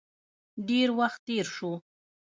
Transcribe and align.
ډیر 0.67 0.87
وخت 0.99 1.19
تیر 1.27 1.45
شو. 1.55 1.71